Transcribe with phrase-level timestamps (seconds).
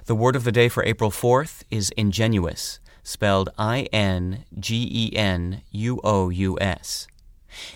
[0.06, 5.16] The word of the day for April 4th is ingenuous, spelled I N G E
[5.16, 7.06] N U O U S.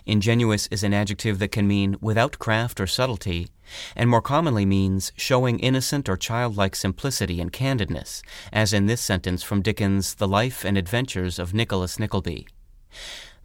[0.06, 3.48] Ingenuous is an adjective that can mean without craft or subtlety,
[3.94, 8.22] and more commonly means showing innocent or childlike simplicity and candidness,
[8.52, 12.46] as in this sentence from Dickens' The Life and Adventures of Nicholas Nickleby.